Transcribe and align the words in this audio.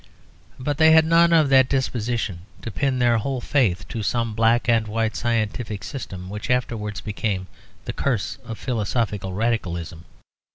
But 0.57 0.79
they 0.79 0.93
had 0.93 1.05
none 1.05 1.31
of 1.31 1.49
that 1.49 1.69
disposition 1.69 2.39
to 2.63 2.71
pin 2.71 2.97
their 2.97 3.19
whole 3.19 3.39
faith 3.39 3.87
to 3.89 4.01
some 4.01 4.33
black 4.33 4.67
and 4.67 4.87
white 4.87 5.15
scientific 5.15 5.83
system 5.83 6.27
which 6.27 6.49
afterwards 6.49 7.01
became 7.01 7.45
the 7.85 7.93
curse 7.93 8.39
of 8.43 8.57
philosophical 8.57 9.33
Radicalism. 9.33 10.05